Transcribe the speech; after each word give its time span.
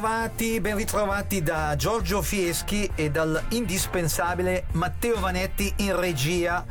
Ritrovati, 0.00 0.60
ben 0.62 0.76
ritrovati 0.76 1.42
da 1.42 1.76
Giorgio 1.76 2.22
Fieschi 2.22 2.90
e 2.94 3.10
dal 3.10 3.38
indispensabile 3.50 4.64
Matteo 4.72 5.20
Vanetti 5.20 5.70
in 5.76 5.94
regia. 5.94 6.64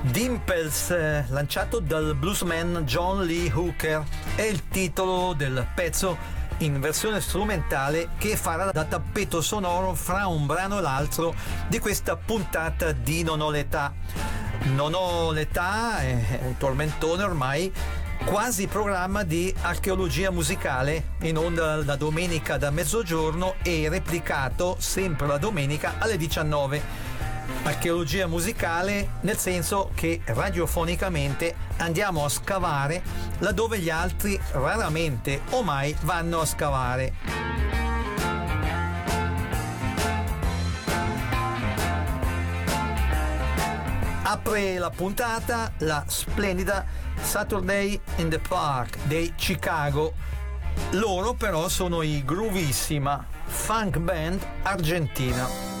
Dimples, 0.00 0.90
eh, 0.90 1.24
lanciato 1.28 1.78
dal 1.78 2.16
bluesman 2.16 2.82
John 2.84 3.24
Lee 3.24 3.52
Hooker, 3.54 4.02
è 4.34 4.42
il 4.42 4.66
titolo 4.66 5.32
del 5.32 5.64
pezzo 5.72 6.18
in 6.58 6.80
versione 6.80 7.20
strumentale 7.20 8.08
che 8.18 8.34
farà 8.34 8.72
da 8.72 8.82
tappeto 8.82 9.40
sonoro 9.40 9.94
fra 9.94 10.26
un 10.26 10.44
brano 10.46 10.78
e 10.78 10.82
l'altro 10.82 11.32
di 11.68 11.78
questa 11.78 12.16
puntata 12.16 12.90
di 12.90 13.22
Non 13.22 13.42
ho 13.42 13.50
l'età. 13.50 13.94
Non 14.74 14.92
ho 14.94 15.30
l'età, 15.30 16.00
è 16.00 16.40
un 16.42 16.56
tormentone 16.56 17.22
ormai, 17.22 17.72
quasi 18.24 18.66
programma 18.66 19.24
di 19.24 19.52
archeologia 19.62 20.30
musicale 20.30 21.14
in 21.22 21.36
onda 21.36 21.76
la 21.84 21.96
domenica 21.96 22.56
da 22.56 22.70
mezzogiorno 22.70 23.54
e 23.62 23.88
replicato 23.88 24.76
sempre 24.78 25.26
la 25.26 25.38
domenica 25.38 25.94
alle 25.98 26.16
19. 26.16 26.82
Archeologia 27.64 28.26
musicale 28.26 29.14
nel 29.22 29.38
senso 29.38 29.90
che 29.94 30.20
radiofonicamente 30.24 31.54
andiamo 31.78 32.24
a 32.24 32.28
scavare 32.28 33.02
laddove 33.38 33.78
gli 33.78 33.90
altri 33.90 34.38
raramente 34.52 35.42
o 35.50 35.62
mai 35.62 35.94
vanno 36.02 36.40
a 36.40 36.46
scavare. 36.46 37.12
Apre 44.22 44.78
la 44.78 44.90
puntata 44.90 45.72
la 45.78 46.04
splendida 46.06 47.01
Saturday 47.20 48.00
in 48.16 48.28
the 48.30 48.38
Park 48.38 48.96
dei 49.04 49.32
Chicago. 49.36 50.14
Loro 50.92 51.34
però 51.34 51.68
sono 51.68 52.02
i 52.02 52.24
Groovissima 52.24 53.24
Funk 53.46 53.98
Band 53.98 54.44
Argentina. 54.62 55.71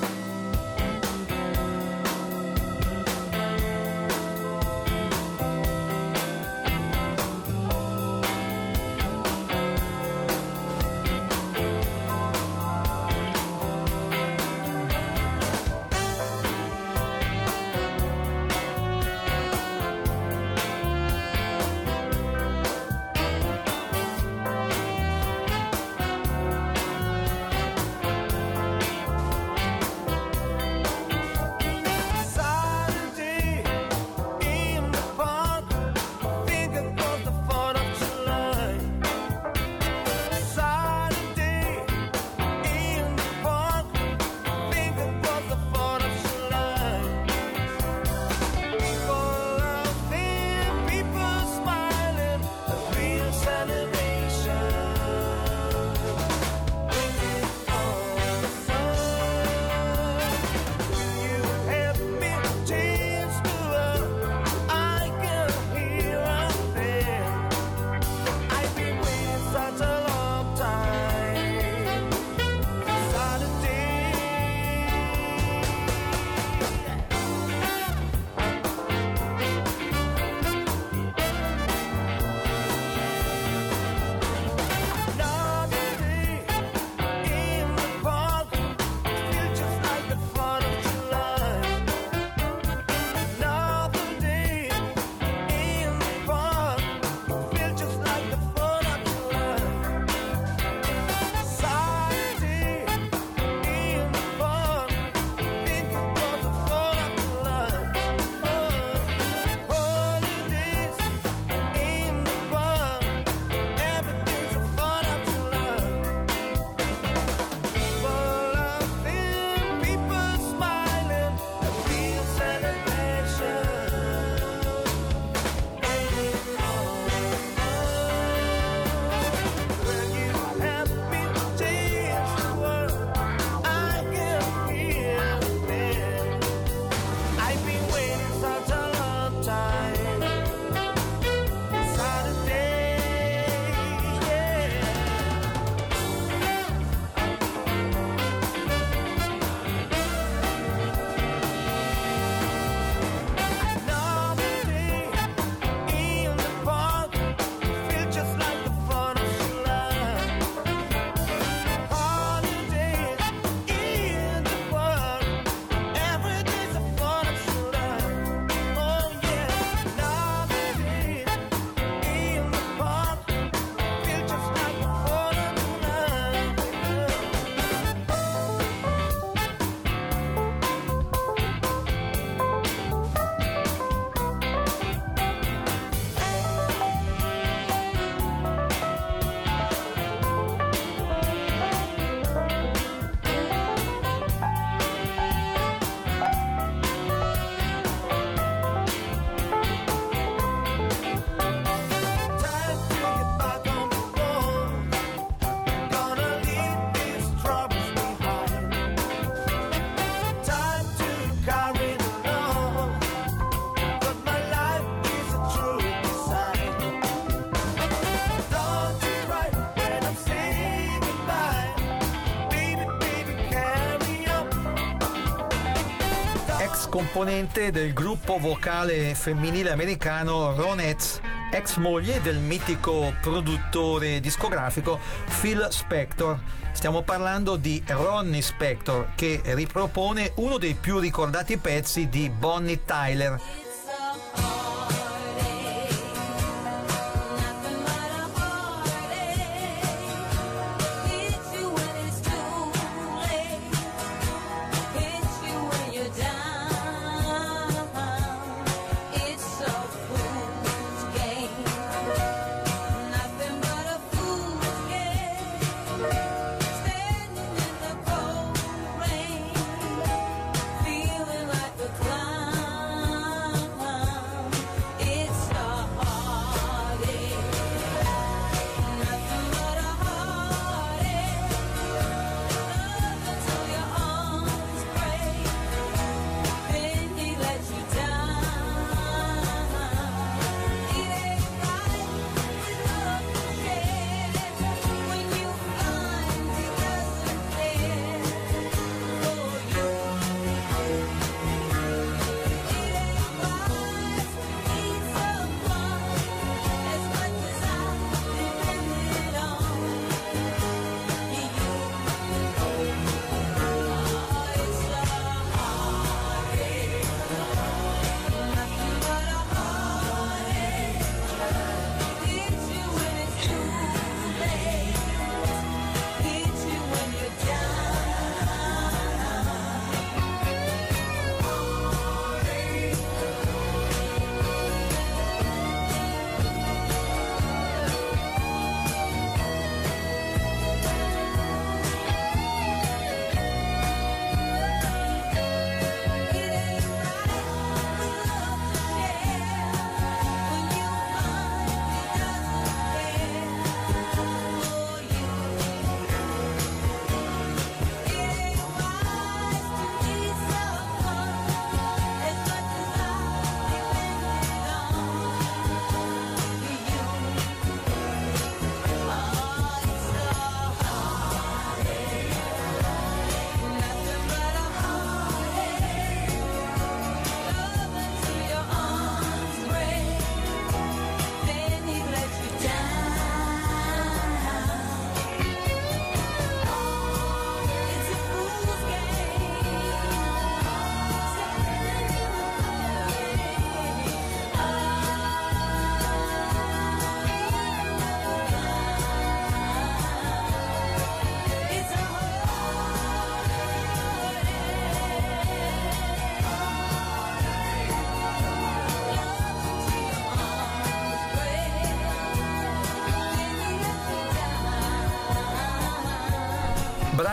Componente 226.92 227.70
del 227.70 227.94
gruppo 227.94 228.36
vocale 228.36 229.14
femminile 229.14 229.70
americano 229.70 230.54
Ronettes 230.54 231.22
ex 231.50 231.78
moglie 231.78 232.20
del 232.20 232.36
mitico 232.36 233.14
produttore 233.18 234.20
discografico 234.20 235.00
Phil 235.40 235.68
Spector. 235.70 236.38
Stiamo 236.72 237.00
parlando 237.00 237.56
di 237.56 237.82
Ronnie 237.86 238.42
Spector 238.42 239.12
che 239.14 239.40
ripropone 239.42 240.32
uno 240.36 240.58
dei 240.58 240.74
più 240.74 240.98
ricordati 240.98 241.56
pezzi 241.56 242.10
di 242.10 242.28
Bonnie 242.28 242.84
Tyler 242.84 243.40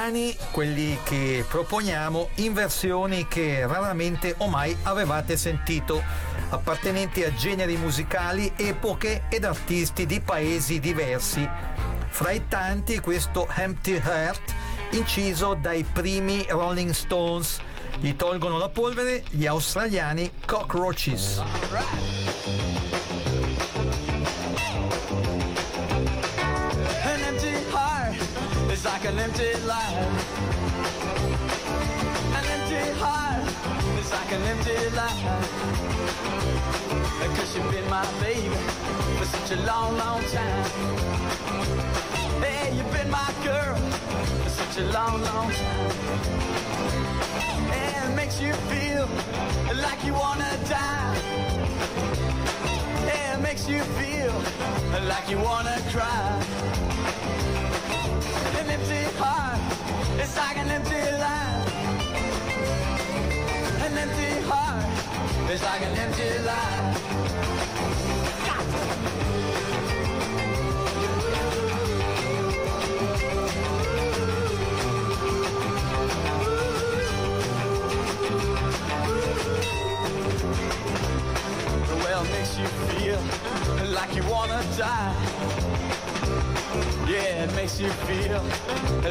brani, 0.09 0.35
quelli 0.51 0.97
che 1.03 1.45
proponiamo, 1.47 2.29
in 2.35 2.53
versioni 2.53 3.27
che 3.27 3.65
raramente 3.65 4.33
o 4.37 4.47
mai 4.47 4.75
avevate 4.83 5.37
sentito, 5.37 6.01
appartenenti 6.49 7.23
a 7.23 7.33
generi 7.33 7.77
musicali, 7.77 8.51
epoche 8.55 9.25
ed 9.29 9.43
artisti 9.43 10.05
di 10.05 10.19
paesi 10.19 10.79
diversi. 10.79 11.47
Fra 12.07 12.31
i 12.31 12.47
tanti 12.47 12.99
questo 12.99 13.47
Empty 13.53 14.01
Heart, 14.03 14.55
inciso 14.91 15.53
dai 15.53 15.83
primi 15.83 16.45
Rolling 16.49 16.91
Stones. 16.91 17.59
Gli 17.99 18.15
tolgono 18.15 18.57
la 18.57 18.69
polvere 18.69 19.23
gli 19.29 19.45
australiani 19.45 20.31
Cockroaches. 20.45 21.41
An 29.09 29.17
empty 29.17 29.53
life. 29.65 29.97
An 32.37 32.45
empty 32.55 32.83
heart. 33.01 33.41
It's 33.97 34.11
like 34.11 34.31
an 34.37 34.43
empty 34.53 34.77
life. 34.95 35.23
Cause 37.35 37.55
you've 37.55 37.71
been 37.71 37.89
my 37.89 38.05
baby 38.21 38.55
for 39.17 39.25
such 39.25 39.57
a 39.57 39.61
long, 39.65 39.97
long 39.97 40.21
time. 40.25 40.65
Hey, 42.43 42.75
you've 42.75 42.93
been 42.93 43.09
my 43.09 43.31
girl 43.43 43.77
for 44.43 44.49
such 44.49 44.77
a 44.77 44.85
long, 44.91 45.21
long 45.23 45.49
time. 45.51 45.91
And 47.81 48.11
it 48.11 48.15
makes 48.15 48.39
you 48.39 48.53
feel 48.71 49.09
like 49.85 50.05
you 50.05 50.13
wanna 50.13 50.51
die. 50.69 51.17
Yeah, 53.07 53.37
it 53.37 53.41
makes 53.41 53.67
you 53.67 53.81
feel 53.99 54.33
like 55.07 55.27
you 55.31 55.39
wanna 55.39 55.77
cry 55.91 56.59
an 58.25 58.69
empty 58.69 59.03
heart. 59.17 59.59
It's 60.19 60.35
like 60.35 60.57
an 60.57 60.69
empty 60.69 61.01
life. 61.23 61.69
An 63.85 63.97
empty 63.97 64.41
heart. 64.47 64.85
It's 65.49 65.63
like 65.63 65.81
an 65.81 65.97
empty 65.97 66.39
life. 66.45 66.79
Well, 82.03 82.23
makes 82.25 82.57
you 82.57 82.67
feel 82.67 83.21
like 83.93 84.15
you 84.15 84.23
wanna 84.23 84.63
die. 84.77 85.98
Yeah, 87.07 87.43
it 87.45 87.55
makes 87.55 87.79
you 87.79 87.89
feel 87.89 88.43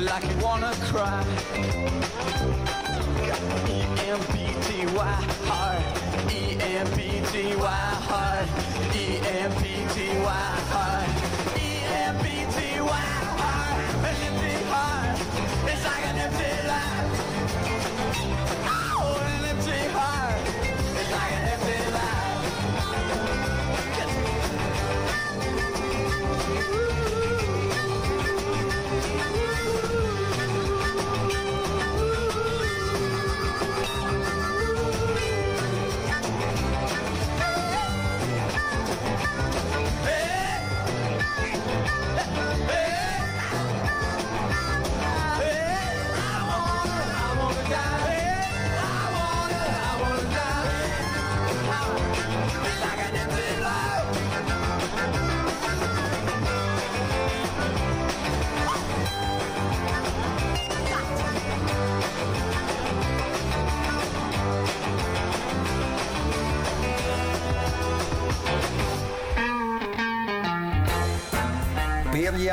like 0.03 0.23
you 0.23 0.37
wanna 0.41 0.73
cry. 0.91 1.25
E-M-P-T-Y 3.69 5.15
heart, 5.49 5.83
E-M-P-T-Y 6.31 7.81
heart, 8.09 8.49
E-M-P-T-Y 8.95 10.43
heart, 10.73 10.98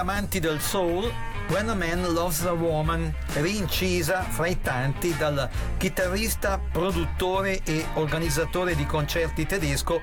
amanti 0.05 0.39
del 0.39 0.59
soul, 0.59 1.11
When 1.49 1.67
a 1.67 1.73
Man 1.73 2.13
Loves 2.13 2.45
a 2.45 2.53
Woman, 2.53 3.11
rincisa 3.37 4.21
fra 4.21 4.45
i 4.45 4.61
tanti 4.61 5.15
dal 5.17 5.49
chitarrista, 5.77 6.59
produttore 6.71 7.61
e 7.63 7.83
organizzatore 7.95 8.75
di 8.75 8.85
concerti 8.85 9.47
tedesco 9.47 10.01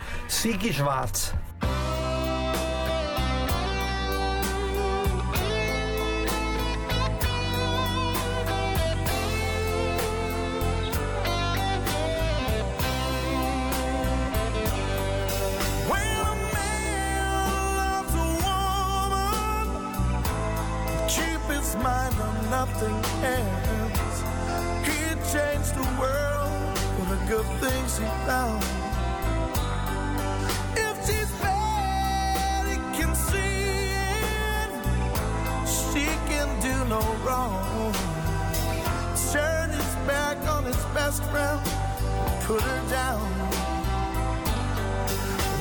put 42.52 42.61
her 42.61 42.82
down. 42.90 43.21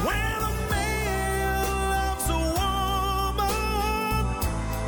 When 0.07 0.39
a 0.50 0.53
man 0.69 1.63
loves 1.93 2.27
a 2.29 2.41
woman, 2.60 3.55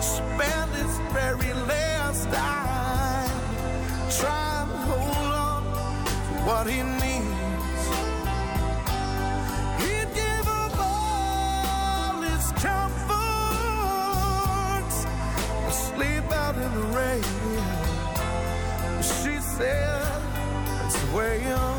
spend 0.02 0.70
his 0.82 0.94
very 1.18 1.54
last 1.72 2.22
dime 2.30 3.40
trying 4.20 4.70
to 4.74 4.78
hold 4.92 5.32
on 5.48 5.62
to 5.64 6.34
what 6.48 6.66
he 6.68 6.80
needs. 7.04 7.84
He'd 9.84 10.10
give 10.22 10.48
up 10.62 10.76
all 10.92 12.16
his 12.30 12.46
comforts 12.68 13.78
and 15.64 15.74
sleep 15.88 16.28
out 16.34 16.56
in 16.66 16.72
the 16.80 16.86
rain. 17.00 17.24
She 19.02 19.34
said 19.56 20.22
it's 20.86 20.98
the 21.00 21.08
way 21.16 21.34
you 21.48 21.73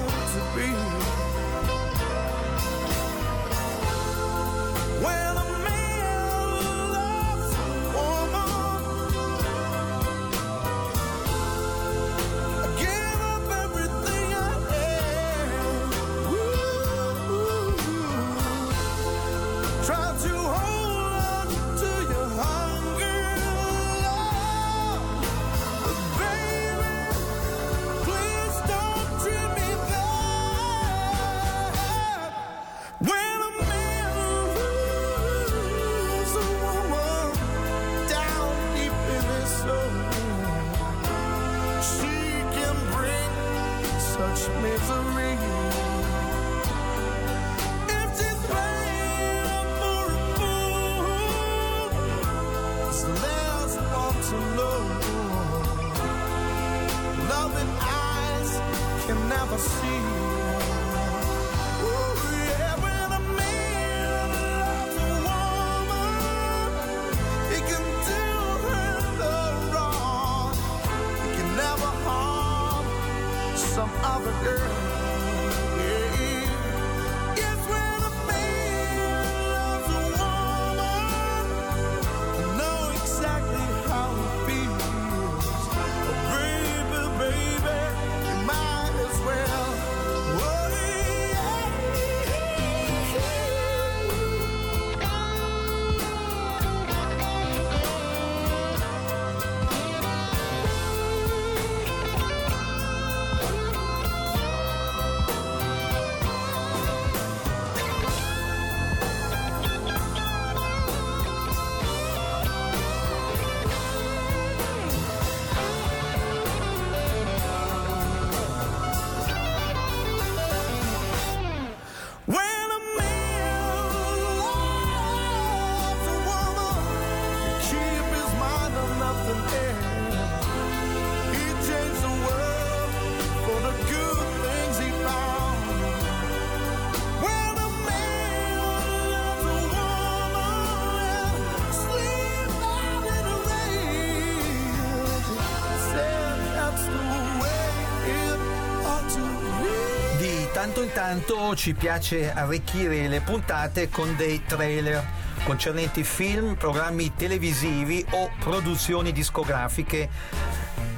tanto 150.92 151.54
ci 151.54 151.74
piace 151.74 152.32
arricchire 152.32 153.08
le 153.08 153.20
puntate 153.20 153.88
con 153.88 154.14
dei 154.16 154.42
trailer 154.44 155.04
concernenti 155.44 156.04
film, 156.04 156.54
programmi 156.54 157.14
televisivi 157.14 158.04
o 158.10 158.30
produzioni 158.38 159.12
discografiche 159.12 160.08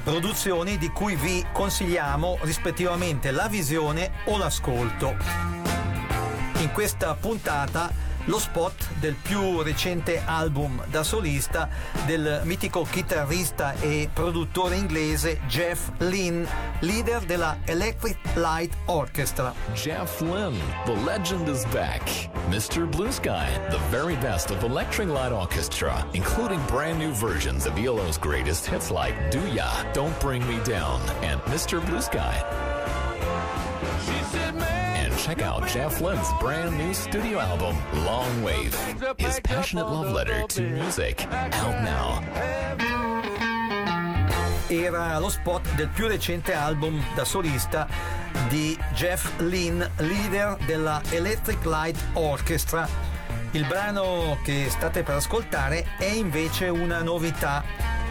produzioni 0.03 0.77
di 0.77 0.87
cui 0.87 1.15
vi 1.15 1.45
consigliamo 1.51 2.37
rispettivamente 2.41 3.31
la 3.31 3.47
visione 3.49 4.11
o 4.25 4.37
l'ascolto. 4.37 5.15
In 6.59 6.71
questa 6.71 7.13
puntata 7.13 7.91
lo 8.27 8.39
spot 8.39 8.87
del 8.99 9.15
più 9.15 9.61
recente 9.61 10.21
album 10.25 10.83
da 10.87 11.03
solista 11.03 11.69
del 12.05 12.41
mitico 12.43 12.83
chitarrista 12.83 13.73
e 13.79 14.09
produttore 14.11 14.75
inglese 14.75 15.41
Jeff 15.47 15.89
Lynne, 15.97 16.47
leader 16.79 17.23
della 17.23 17.57
Electric 17.65 18.26
Light 18.37 18.71
Orchestra. 18.87 19.55
Jeff 19.73 20.21
Lynne, 20.21 20.61
the 20.85 20.93
legend 20.93 21.49
is 21.49 21.65
back. 21.65 22.03
Mr. 22.49 22.89
Blue 22.89 23.11
Sky, 23.11 23.49
the 23.71 23.79
very 23.89 24.15
best 24.17 24.51
of 24.51 24.63
Electric 24.63 25.07
Light 25.09 25.31
Orchestra, 25.31 26.07
including 26.13 26.61
brand 26.67 26.99
new 26.99 27.11
versions 27.13 27.65
of 27.65 27.75
ELO's 27.79 28.19
greatest 28.19 28.67
hits 28.67 28.91
like 28.91 29.31
Do 29.31 29.41
Ya, 29.47 29.91
Don't 29.91 30.17
Bring 30.19 30.47
Me 30.47 30.59
Down, 30.63 31.01
and 31.23 31.41
Mr. 31.49 31.83
Blue 31.83 31.99
Sky. 31.99 32.35
And 34.95 35.17
check 35.17 35.41
out 35.41 35.67
Jeff 35.67 35.99
Lynne's 35.99 36.29
brand 36.39 36.77
new 36.77 36.93
studio 36.93 37.39
album, 37.39 37.75
Long 38.05 38.43
Wave, 38.43 38.75
his 39.17 39.39
passionate 39.39 39.87
love 39.89 40.13
letter 40.13 40.45
to 40.47 40.61
music, 40.61 41.25
out 41.31 41.83
now. 41.83 42.23
Era 44.69 45.17
lo 45.17 45.29
spot 45.29 45.65
del 45.75 45.87
più 45.87 46.07
recente 46.07 46.53
album 46.53 47.01
da 47.15 47.23
solista 47.23 47.87
di 48.49 48.77
Jeff 48.93 49.39
Lynne, 49.39 49.91
leader 49.97 50.57
della 50.65 51.01
Electric 51.09 51.63
Light 51.65 51.97
Orchestra 52.13 52.87
Il 53.51 53.65
brano 53.65 54.37
che 54.43 54.67
state 54.69 55.03
per 55.03 55.15
ascoltare 55.15 55.95
è 55.97 56.05
invece 56.05 56.67
una 56.67 57.01
novità. 57.01 57.63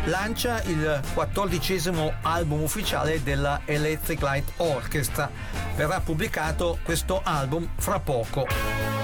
Lancia 0.05 0.63
il 0.63 1.01
quattordicesimo 1.15 2.15
album 2.23 2.63
ufficiale 2.63 3.23
della 3.23 3.61
Electric 3.65 4.21
Light 4.23 4.53
Orchestra. 4.57 5.31
Verrà 5.75 6.01
pubblicato 6.01 6.79
questo 6.83 7.21
album 7.23 7.69
fra 7.77 8.01
poco. 8.01 8.96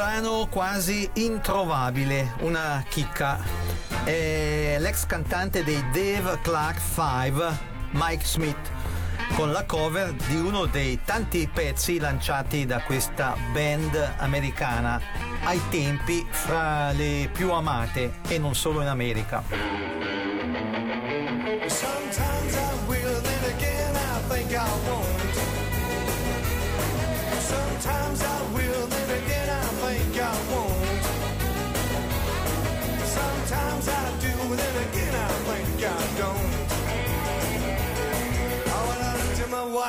Brano 0.00 0.46
quasi 0.50 1.06
introvabile, 1.16 2.32
una 2.40 2.82
chicca. 2.88 3.38
È 4.02 4.76
l'ex 4.78 5.04
cantante 5.04 5.62
dei 5.62 5.78
Dave 5.92 6.38
Clark 6.40 6.80
5, 6.80 7.58
Mike 7.90 8.24
Smith, 8.24 8.70
con 9.34 9.52
la 9.52 9.66
cover 9.66 10.14
di 10.14 10.36
uno 10.36 10.64
dei 10.64 11.00
tanti 11.04 11.46
pezzi 11.52 11.98
lanciati 11.98 12.64
da 12.64 12.80
questa 12.80 13.36
band 13.52 14.14
americana 14.16 14.98
ai 15.44 15.60
tempi 15.68 16.26
fra 16.30 16.92
le 16.92 17.28
più 17.30 17.52
amate 17.52 18.20
e 18.26 18.38
non 18.38 18.54
solo 18.54 18.80
in 18.80 18.88
America. 18.88 19.99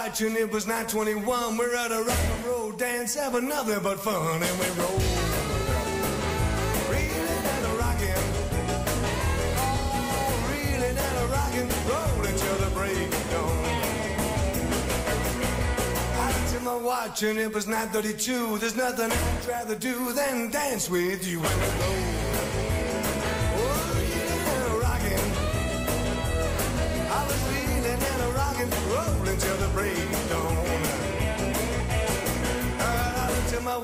Watch 0.03 0.21
and 0.21 0.35
it 0.35 0.51
was 0.51 0.65
921, 0.65 1.57
we're 1.57 1.75
at 1.75 1.91
a 1.91 2.01
rock 2.03 2.17
and 2.17 2.45
roll 2.45 2.71
dance, 2.71 3.13
having 3.15 3.47
nothing 3.47 3.79
but 3.83 3.99
fun, 3.99 4.41
and 4.41 4.59
we 4.59 4.65
roll. 4.81 4.99
Rocking. 11.29 11.69
Oh, 11.87 12.21
the 12.59 12.69
break 12.73 13.07
of 13.07 13.31
dawn. 13.31 13.61
My 16.63 16.75
watch 16.75 17.23
and 17.23 17.39
it 17.39 17.51
was 17.51 17.65
9.32 17.65 18.59
There's 18.59 18.75
nothing 18.75 19.11
I'd 19.11 19.47
rather 19.47 19.75
do 19.75 20.13
than 20.13 20.51
dance 20.51 20.89
with 20.91 21.27
you 21.27 21.39
and 21.39 21.79
go 21.79 22.30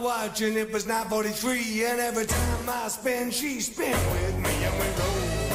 watch 0.01 0.41
it 0.41 0.71
was 0.71 0.85
9.43 0.85 1.91
And 1.91 1.99
every 1.99 2.25
time 2.25 2.69
I 2.69 2.87
spin, 2.87 3.31
she 3.31 3.59
spin 3.61 3.91
with 4.11 4.37
me 4.39 4.63
and 4.63 4.73
we 4.79 4.87
roll 5.01 5.46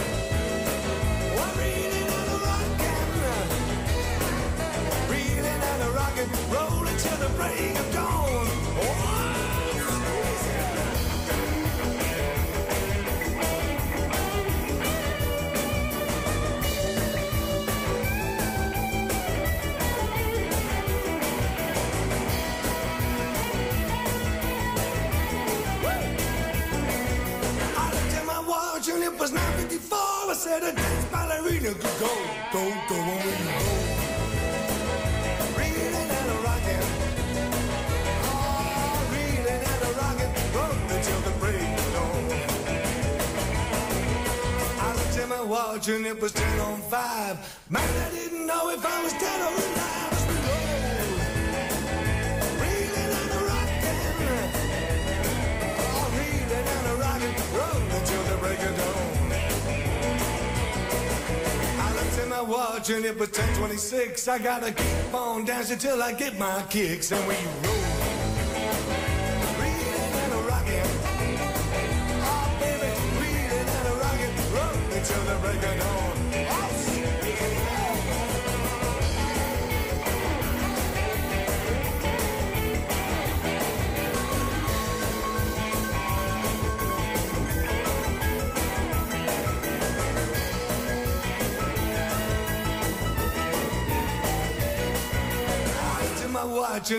and 45.89 46.07
it 46.07 46.21
was 46.21 46.33
ten 46.33 46.61
on 46.61 46.81
five. 46.83 47.37
Man, 47.69 47.83
I 47.83 48.11
didn't 48.15 48.47
know 48.47 48.71
if 48.71 48.87
I 48.87 49.03
was 49.03 49.13
dead 49.15 49.41
or 49.41 49.53
alive. 49.53 50.13
Rolled, 50.47 51.27
reeling 52.63 53.13
a. 53.17 53.33
Oh, 55.91 56.07
reeling 56.19 56.69
a 56.69 56.95
the 58.31 58.37
break 58.39 58.61
of 58.61 58.77
dawn. 58.77 59.33
I 61.81 61.93
looked 61.97 62.19
at 62.19 62.29
my 62.29 62.43
watch 62.43 62.91
and 62.91 63.05
it 63.05 63.19
was 63.19 63.31
10:26. 63.31 64.29
I 64.29 64.39
gotta 64.39 64.71
keep 64.73 65.15
on 65.15 65.45
dancing 65.45 65.79
till 65.79 66.01
I 66.01 66.13
get 66.13 66.39
my 66.39 66.63
kicks 66.71 67.11
and 67.11 67.27
we 67.27 67.35
roll. 67.65 67.72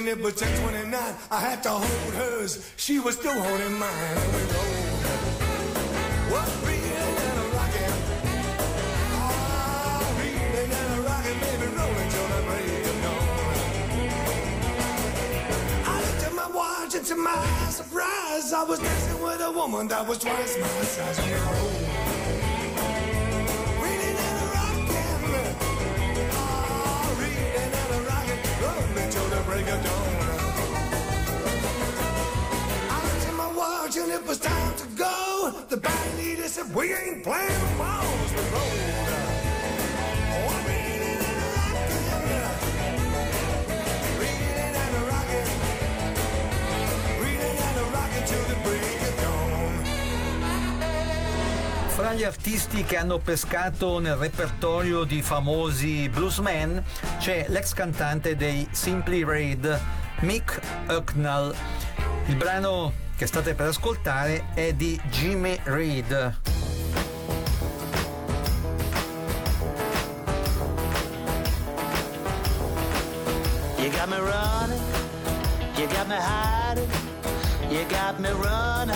It 0.01 0.19
was 0.19 0.34
10:29. 0.34 1.15
I 1.29 1.39
had 1.39 1.62
to 1.63 1.69
hold 1.69 2.13
hers. 2.15 2.65
She 2.77 2.99
was 2.99 3.15
still 3.15 3.39
holding 3.39 3.77
mine. 3.77 4.17
And 4.17 4.34
we 4.34 4.41
rolled. 4.41 5.06
Oh, 6.10 6.34
what 6.34 6.49
reeling 6.65 7.17
and 7.29 7.38
a 7.39 7.45
and 12.89 13.06
a. 13.06 13.15
I 15.86 15.95
looked 16.06 16.23
at 16.23 16.34
my 16.34 16.47
watch 16.47 16.95
and 16.95 17.06
to 17.06 17.15
my 17.15 17.45
surprise, 17.69 18.51
I 18.51 18.63
was 18.63 18.79
dancing 18.79 19.21
with 19.21 19.41
a 19.41 19.51
woman 19.51 19.88
that 19.89 20.08
was 20.08 20.17
twice 20.17 20.58
my 20.60 20.67
size. 20.95 21.83
I 29.65 29.76
looked 33.06 33.28
at 33.28 33.34
my 33.36 33.47
watch 33.56 33.95
and 33.97 34.12
it 34.12 34.26
was 34.28 34.39
time 34.39 34.76
to 34.76 34.86
go. 34.97 35.54
The 35.69 35.78
band 35.78 36.17
leader 36.17 36.49
said, 36.49 36.73
We 36.76 36.93
ain't 36.93 37.23
playing 37.23 37.78
more. 37.78 37.88
as 37.88 39.22
Fra 52.03 52.13
gli 52.13 52.25
artisti 52.25 52.83
che 52.83 52.97
hanno 52.97 53.17
pescato 53.17 53.97
nel 53.97 54.15
repertorio 54.15 55.05
di 55.05 55.21
famosi 55.21 56.09
bluesmen 56.09 56.83
c'è 57.17 57.45
l'ex 57.47 57.71
cantante 57.71 58.35
dei 58.35 58.67
Simply 58.71 59.23
Red, 59.23 59.79
Mick 60.19 60.59
Hucknall. 60.89 61.55
Il 62.25 62.35
brano 62.35 62.91
che 63.15 63.25
state 63.25 63.53
per 63.53 63.67
ascoltare 63.67 64.47
è 64.53 64.73
di 64.73 64.99
Jimmy 65.11 65.57
Reed. 65.63 66.35
You 73.77 73.91
got 73.91 74.09
me 74.09 74.17
running, 74.17 74.81
you 75.77 75.87
got 75.87 76.07
me 76.09 76.17
hiding, 76.17 76.89
you 77.69 77.85
got 77.87 78.19
me 78.19 78.29
run, 78.31 78.89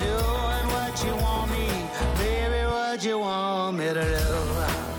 doing 0.00 0.66
what 0.74 1.04
you 1.04 1.14
want 1.22 1.50
me, 1.50 1.68
baby, 2.18 2.66
what 2.66 3.04
you 3.04 3.18
want 3.18 3.76
me 3.78 3.86
to 3.86 3.94
do. 3.94 4.89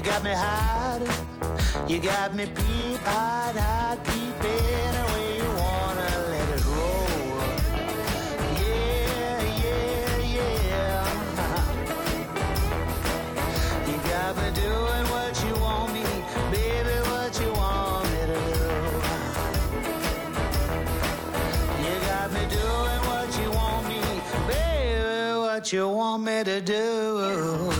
You 0.00 0.06
got 0.06 0.24
me 0.24 0.32
hiding, 0.32 1.10
you 1.86 1.98
got 1.98 2.34
me 2.34 2.46
peep, 2.46 3.00
hide, 3.04 3.54
hide, 3.54 4.02
peep 4.02 4.44
any 4.44 5.02
way 5.12 5.36
you 5.36 5.48
wanna 5.60 6.10
let 6.30 6.48
it 6.56 6.64
roll. 6.64 7.06
Yeah, 8.64 9.42
yeah, 9.62 10.16
yeah. 10.36 11.04
You 13.90 13.96
got 14.08 14.32
me 14.38 14.48
doing 14.62 15.06
what 15.12 15.34
you 15.44 15.54
want 15.60 15.92
me, 15.92 16.04
baby, 16.50 16.96
what 17.10 17.32
you 17.38 17.52
want 17.52 18.04
me 18.10 18.20
to 18.32 18.38
do. 18.48 18.62
You 21.84 21.94
got 22.08 22.28
me 22.32 22.42
doing 22.48 23.02
what 23.10 23.28
you 23.38 23.48
want 23.50 23.84
me, 23.86 24.00
baby, 24.48 25.38
what 25.40 25.64
you 25.74 25.84
want 25.90 26.22
me 26.22 26.42
to 26.44 26.60
do. 26.62 27.79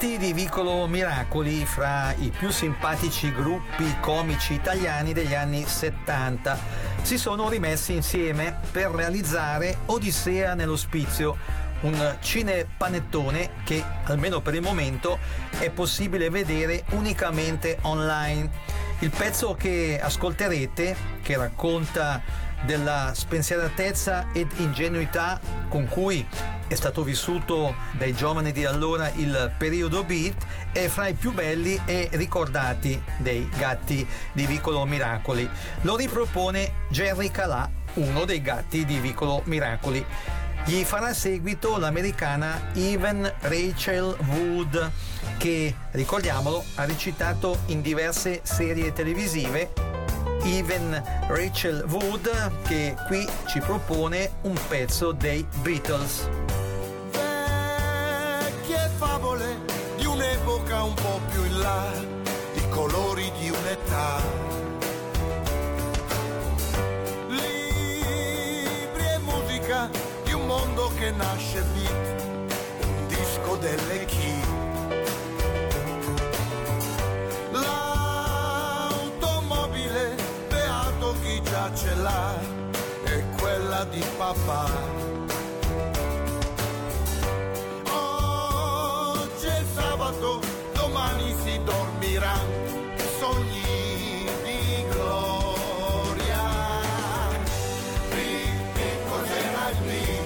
I 0.00 0.02
Gatti 0.02 0.16
di 0.16 0.32
Vicolo 0.32 0.86
Miracoli 0.86 1.66
fra 1.66 2.14
i 2.16 2.30
più 2.30 2.48
simpatici 2.48 3.30
gruppi 3.34 3.84
comici 4.00 4.54
italiani 4.54 5.12
degli 5.12 5.34
anni 5.34 5.62
70 5.66 6.58
si 7.02 7.18
sono 7.18 7.50
rimessi 7.50 7.92
insieme 7.92 8.60
per 8.70 8.92
realizzare 8.92 9.76
Odissea 9.84 10.54
nell'ospizio, 10.54 11.36
un 11.82 12.16
cinepanettone 12.18 13.50
che 13.62 13.84
almeno 14.04 14.40
per 14.40 14.54
il 14.54 14.62
momento 14.62 15.18
è 15.58 15.68
possibile 15.68 16.30
vedere 16.30 16.84
unicamente 16.92 17.76
online. 17.82 18.48
Il 19.00 19.10
pezzo 19.10 19.54
che 19.54 20.00
ascolterete, 20.02 20.96
che 21.20 21.36
racconta 21.36 22.22
della 22.64 23.12
spensieratezza 23.14 24.26
ed 24.32 24.50
ingenuità 24.56 25.40
con 25.68 25.86
cui 25.88 26.26
è 26.70 26.74
stato 26.76 27.02
vissuto 27.02 27.74
dai 27.92 28.14
giovani 28.14 28.52
di 28.52 28.64
allora 28.64 29.10
il 29.16 29.52
periodo 29.58 30.04
beat, 30.04 30.46
è 30.72 30.86
fra 30.86 31.08
i 31.08 31.14
più 31.14 31.32
belli 31.32 31.80
e 31.84 32.08
ricordati 32.12 33.02
dei 33.18 33.48
gatti 33.58 34.06
di 34.32 34.46
Vicolo 34.46 34.84
Miracoli. 34.84 35.48
Lo 35.82 35.96
ripropone 35.96 36.74
Jerry 36.88 37.30
Calà, 37.32 37.68
uno 37.94 38.24
dei 38.24 38.40
gatti 38.40 38.84
di 38.84 39.00
Vicolo 39.00 39.42
Miracoli. 39.46 40.04
Gli 40.64 40.84
farà 40.84 41.12
seguito 41.12 41.76
l'americana 41.76 42.68
Even 42.74 43.32
Rachel 43.40 44.16
Wood, 44.28 44.90
che, 45.38 45.74
ricordiamolo, 45.92 46.62
ha 46.76 46.84
recitato 46.84 47.62
in 47.66 47.80
diverse 47.80 48.40
serie 48.44 48.92
televisive 48.92 49.89
Even 50.44 51.02
Rachel 51.28 51.84
Wood 51.88 52.30
che 52.64 52.96
qui 53.06 53.28
ci 53.46 53.60
propone 53.60 54.30
un 54.42 54.58
pezzo 54.68 55.12
dei 55.12 55.46
Beatles. 55.62 56.28
Vecchie 57.10 58.90
favole 58.96 59.58
di 59.96 60.06
un'epoca 60.06 60.82
un 60.82 60.94
po' 60.94 61.20
più 61.30 61.44
in 61.44 61.58
là, 61.60 61.92
di 62.54 62.68
colori 62.70 63.30
di 63.38 63.50
un'età. 63.50 64.22
Libri 67.28 69.04
e 69.14 69.18
musica 69.18 69.90
di 70.24 70.32
un 70.32 70.46
mondo 70.46 70.90
che 70.98 71.10
nasce 71.10 71.62
beat, 71.74 72.22
un 72.82 73.06
disco 73.08 73.56
delle 73.56 74.04
chine. 74.06 74.49
mamma 81.70 81.76
ce 81.76 81.94
l'ha 81.96 82.38
e 83.04 83.24
quella 83.38 83.84
di 83.84 84.04
papà. 84.16 84.70
Oggi 87.92 89.46
è 89.46 89.64
sabato, 89.74 90.40
domani 90.74 91.34
si 91.42 91.60
dormirà, 91.64 92.38
sogni 93.18 94.26
di 94.44 94.84
gloria. 94.90 96.48
Qui 98.10 98.20
Rippi 98.20 98.88
cos'era 99.08 99.70
lì? 99.86 100.18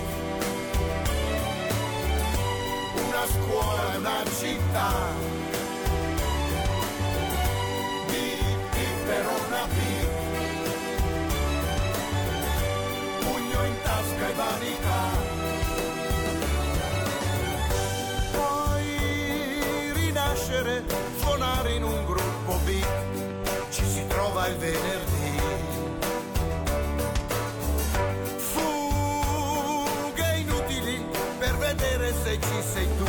Una 3.06 3.26
scuola, 3.26 3.98
una 3.98 4.22
città. 4.38 5.23
verità. 14.64 15.10
Poi 18.32 19.92
rinascere, 19.92 20.84
suonare 21.20 21.72
in 21.72 21.82
un 21.82 22.04
gruppo 22.04 22.58
B, 22.64 22.82
ci 23.70 23.84
si 23.84 24.06
trova 24.06 24.46
il 24.46 24.56
venerdì. 24.56 25.42
Fughe 28.36 30.36
inutili 30.38 31.04
per 31.38 31.56
vedere 31.56 32.14
se 32.22 32.38
ci 32.40 32.62
sei 32.72 32.88
tu, 32.96 33.04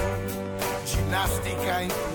ginnastica 0.84 1.80
in 1.80 1.88
più. 1.88 2.15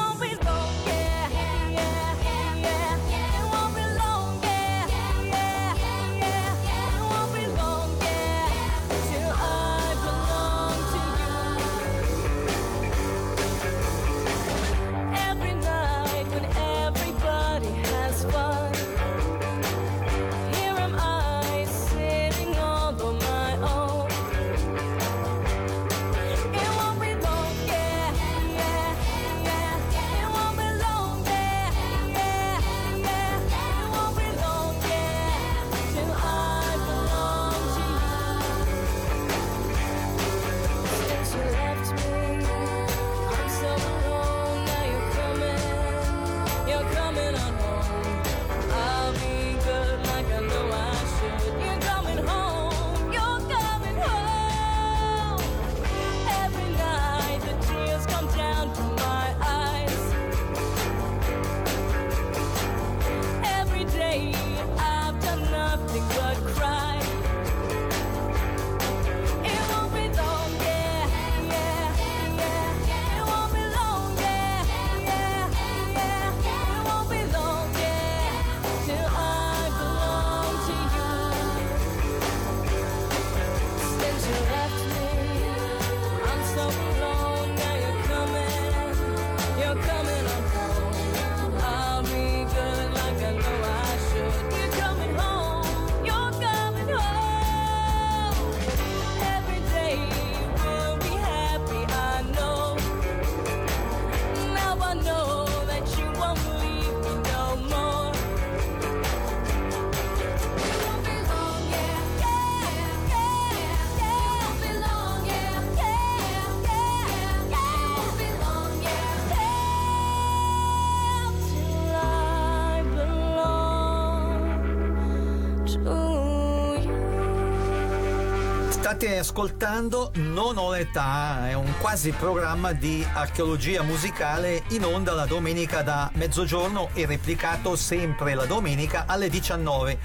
State 128.91 129.19
ascoltando 129.19 130.11
Non 130.15 130.57
ho 130.57 130.71
l'età, 130.71 131.47
è 131.47 131.53
un 131.53 131.71
quasi 131.79 132.11
programma 132.11 132.73
di 132.73 133.07
archeologia 133.13 133.83
musicale 133.83 134.63
in 134.71 134.83
onda 134.83 135.13
la 135.13 135.25
domenica 135.25 135.81
da 135.81 136.11
mezzogiorno 136.15 136.89
e 136.93 137.05
replicato 137.05 137.77
sempre 137.77 138.33
la 138.33 138.45
domenica 138.45 139.05
alle 139.07 139.29
19. 139.29 139.97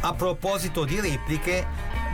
A 0.00 0.14
proposito 0.14 0.86
di 0.86 0.98
repliche, 1.00 1.66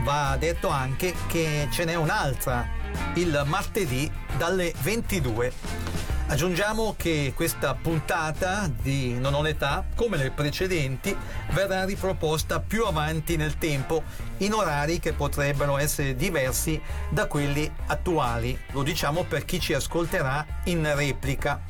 va 0.02 0.36
detto 0.36 0.66
anche 0.66 1.14
che 1.28 1.68
ce 1.70 1.84
n'è 1.84 1.94
un'altra 1.94 2.66
il 3.14 3.44
martedì 3.46 4.10
dalle 4.36 4.72
22. 4.82 5.95
Aggiungiamo 6.28 6.94
che 6.98 7.32
questa 7.36 7.74
puntata 7.74 8.68
di 8.68 9.16
Non 9.16 9.34
ho 9.34 9.42
l'età, 9.42 9.86
come 9.94 10.16
le 10.16 10.32
precedenti, 10.32 11.16
verrà 11.52 11.84
riproposta 11.84 12.58
più 12.58 12.84
avanti 12.84 13.36
nel 13.36 13.58
tempo, 13.58 14.02
in 14.38 14.52
orari 14.52 14.98
che 14.98 15.12
potrebbero 15.12 15.78
essere 15.78 16.16
diversi 16.16 16.80
da 17.10 17.26
quelli 17.26 17.70
attuali. 17.86 18.58
Lo 18.72 18.82
diciamo 18.82 19.22
per 19.22 19.44
chi 19.44 19.60
ci 19.60 19.72
ascolterà 19.72 20.44
in 20.64 20.92
replica. 20.96 21.62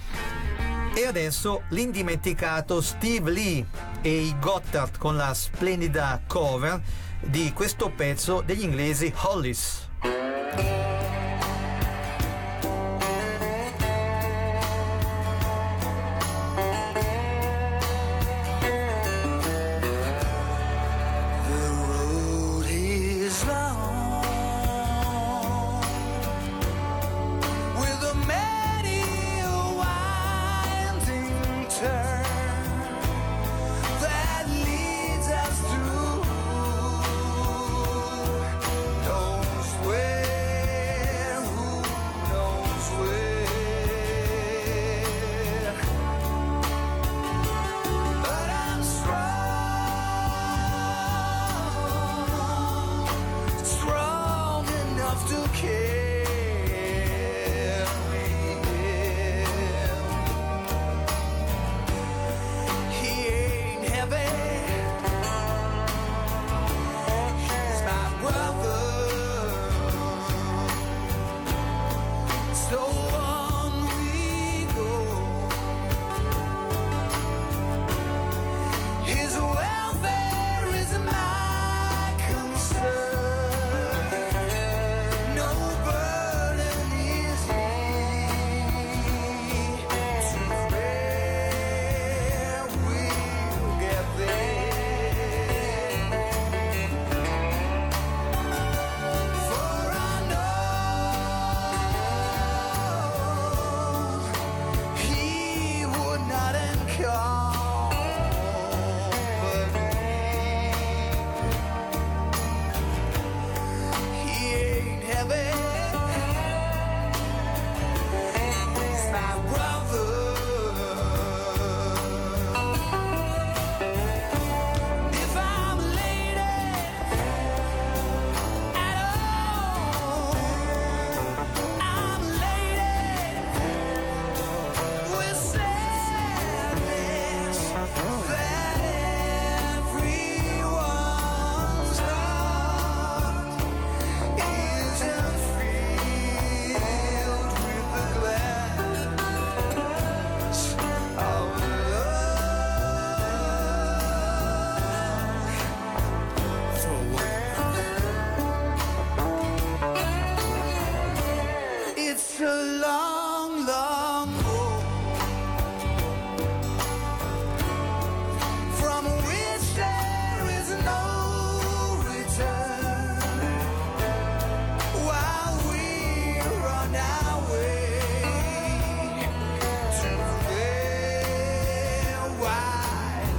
E 0.95 1.05
adesso 1.05 1.65
l'indimenticato 1.69 2.81
Steve 2.81 3.31
Lee 3.31 3.67
e 4.01 4.11
i 4.11 4.35
Gotthard 4.41 4.97
con 4.97 5.17
la 5.17 5.35
splendida 5.35 6.23
cover 6.27 6.81
di 7.21 7.53
questo 7.53 7.91
pezzo 7.91 8.41
degli 8.41 8.63
inglesi 8.63 9.13
Hollis. 9.15 9.85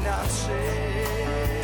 inaczej. 0.08 1.57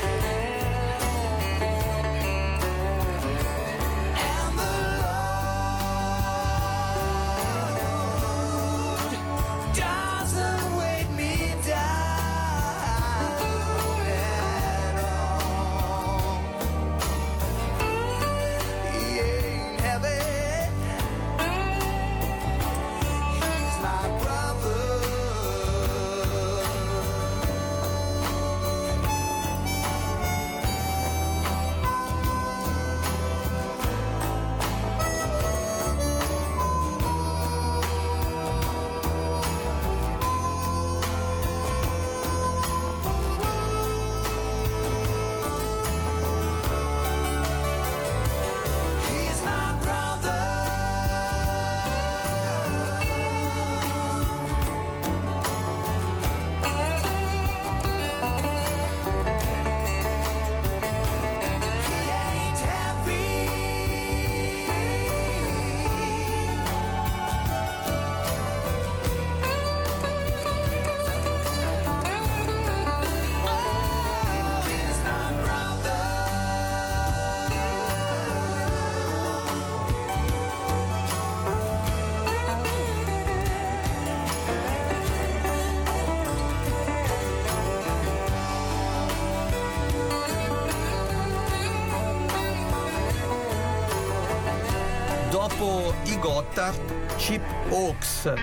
Gotthard, 96.24 97.17
Chip 97.17 97.43
Hawks. 97.69 98.34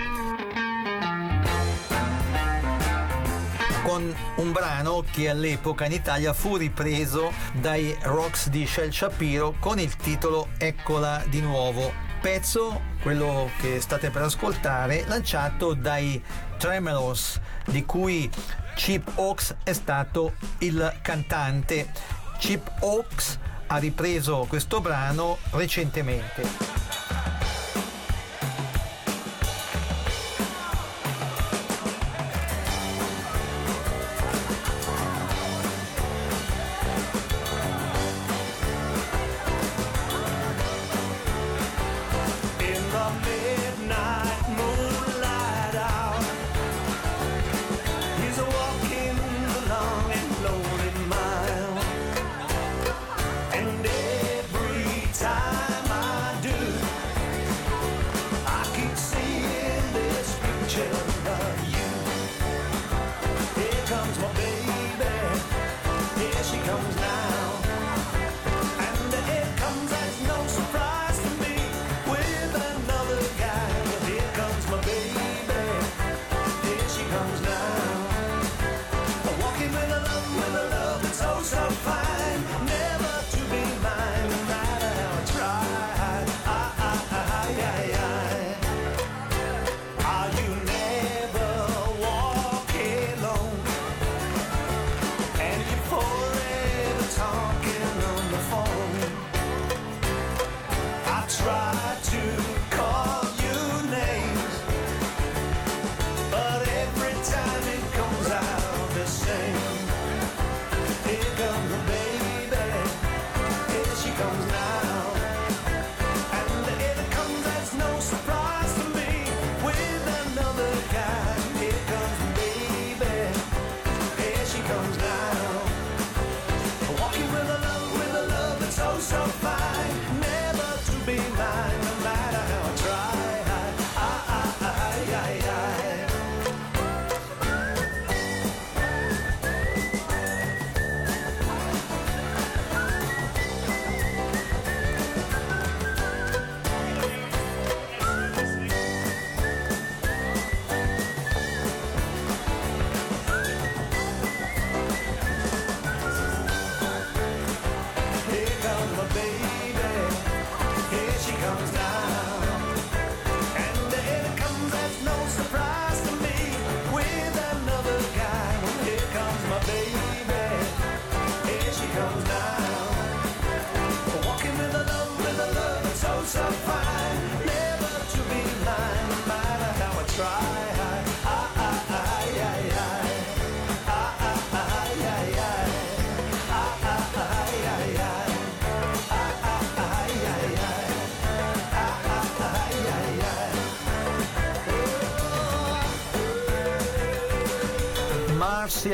Con 3.81 4.15
un 4.35 4.51
brano 4.51 5.03
che 5.09 5.27
all'epoca 5.27 5.85
in 5.85 5.93
Italia 5.93 6.31
fu 6.31 6.57
ripreso 6.57 7.33
dai 7.53 7.97
Rocks 8.03 8.49
di 8.49 8.67
Shel 8.67 8.93
Shapiro 8.93 9.55
con 9.59 9.79
il 9.79 9.95
titolo 9.95 10.49
Eccola 10.59 11.23
di 11.25 11.41
nuovo. 11.41 11.91
Pezzo, 12.21 12.81
quello 13.01 13.49
che 13.59 13.81
state 13.81 14.11
per 14.11 14.21
ascoltare, 14.21 15.05
lanciato 15.07 15.73
dai 15.73 16.23
Tremelos, 16.57 17.39
di 17.65 17.83
cui 17.83 18.29
Chip 18.75 19.13
Hawks 19.15 19.55
è 19.63 19.73
stato 19.73 20.33
il 20.59 20.99
cantante. 21.01 21.91
Chip 22.37 22.73
Hawks 22.81 23.39
ha 23.65 23.77
ripreso 23.77 24.45
questo 24.47 24.81
brano 24.81 25.39
recentemente. 25.53 27.00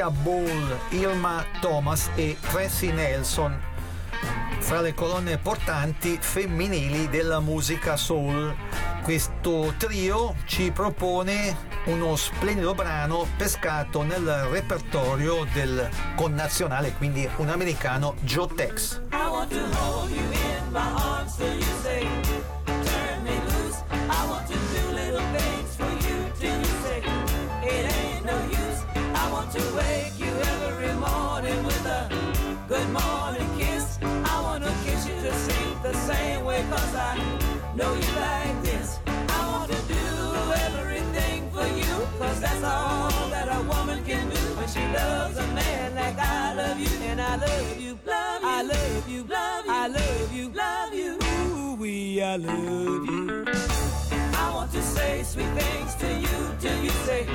Marcia 0.07 0.11
Ball, 0.11 0.79
Irma 0.89 1.45
Thomas 1.59 2.09
e 2.15 2.37
Tracy 2.39 2.91
Nelson 2.91 3.59
fra 4.59 4.81
le 4.81 4.93
colonne 4.93 5.37
portanti 5.37 6.17
femminili 6.19 7.09
della 7.09 7.39
musica 7.39 7.95
soul. 7.95 8.55
Questo 9.03 9.73
trio 9.77 10.35
ci 10.45 10.71
propone 10.71 11.55
uno 11.85 12.15
splendido 12.15 12.73
brano 12.73 13.25
pescato 13.37 14.03
nel 14.03 14.25
repertorio 14.49 15.45
del 15.53 15.89
connazionale, 16.15 16.93
quindi 16.93 17.27
un 17.37 17.49
americano 17.49 18.15
Joe 18.21 18.47
Tex. 18.53 19.01
I 19.11 19.29
want 19.29 19.51
to 19.51 19.59
hold 19.77 20.09
you 20.09 20.19
in 20.19 20.71
my 20.71 20.79
arms 20.79 21.35
till 21.35 21.53
you 21.53 21.63
say, 21.81 22.05
wake 29.77 30.17
you 30.19 30.33
every 30.55 30.93
morning 31.07 31.59
with 31.63 31.85
a 31.85 32.01
good 32.67 32.89
morning 32.89 33.47
kiss. 33.59 33.99
I 34.01 34.35
want 34.41 34.63
to 34.63 34.73
kiss 34.85 35.07
you 35.07 35.15
to 35.27 35.33
sleep 35.45 35.75
the 35.83 35.93
same 35.93 36.43
way 36.45 36.65
cause 36.69 36.95
I 36.95 37.13
know 37.75 37.91
you 37.93 38.11
like 38.27 38.57
this. 38.63 38.99
I 39.05 39.39
want 39.53 39.69
to 39.71 39.81
do 39.97 40.05
everything 40.67 41.49
for 41.51 41.67
you 41.81 41.93
cause 42.19 42.39
that's 42.41 42.63
all 42.63 43.29
that 43.29 43.47
a 43.57 43.61
woman 43.73 44.03
can 44.03 44.29
do 44.29 44.43
when 44.57 44.67
she 44.67 44.83
loves 44.99 45.37
a 45.37 45.47
man 45.59 45.95
like 45.95 46.17
I 46.17 46.53
love 46.53 46.79
you 46.79 46.93
and 47.09 47.21
I 47.21 47.35
love 47.35 47.79
you, 47.79 47.99
love 48.05 48.41
you, 48.41 48.47
I 48.57 48.61
love 48.63 49.09
you, 49.09 49.23
love 49.23 49.65
you, 49.65 49.71
I 49.71 49.87
love 49.87 50.33
you, 50.33 50.45
love 50.63 50.93
you, 50.93 51.11
ooh 51.23 51.75
we 51.75 52.21
I 52.21 52.35
love 52.37 53.05
you. 53.05 53.96
I 54.47 54.53
want 54.53 54.71
to 54.71 54.81
say 54.81 55.23
sweet 55.23 55.51
things 55.59 55.93
to 55.95 56.07
you 56.23 56.37
till 56.61 56.79
you 56.81 56.89
say 57.07 57.27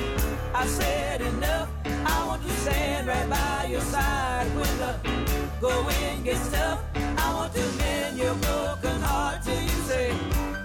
I've 0.54 0.68
said 0.68 1.20
enough. 1.20 1.68
I 1.84 2.26
want 2.26 2.42
to 2.42 2.52
stand 2.64 3.06
right 3.06 3.28
by 3.28 3.66
your 3.70 3.82
side 3.82 4.48
when 4.56 4.72
the 4.82 4.92
going 5.60 6.22
gets 6.24 6.50
tough. 6.50 6.80
I 6.94 7.34
want 7.34 7.52
to 7.52 7.64
mend 7.80 8.16
your 8.16 8.34
broken 8.46 8.98
heart 9.02 9.42
till 9.44 9.60
you 9.60 9.76
say 9.90 10.08